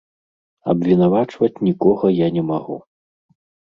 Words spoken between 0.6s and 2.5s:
Абвінавачваць нікога я не